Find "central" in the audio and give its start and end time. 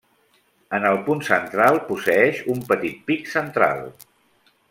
1.27-1.77, 3.37-3.87